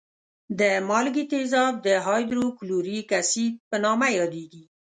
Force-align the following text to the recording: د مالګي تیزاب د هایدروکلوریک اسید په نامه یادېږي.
د 0.59 0.61
مالګي 0.89 1.23
تیزاب 1.31 1.73
د 1.87 1.87
هایدروکلوریک 2.05 3.09
اسید 3.21 3.53
په 3.69 3.75
نامه 3.83 4.07
یادېږي. 4.19 4.63